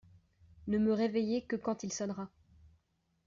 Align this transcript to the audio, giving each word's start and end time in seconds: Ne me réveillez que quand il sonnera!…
Ne 0.65 0.79
me 0.79 0.93
réveillez 0.93 1.43
que 1.43 1.55
quand 1.55 1.83
il 1.83 1.93
sonnera!… 1.93 2.27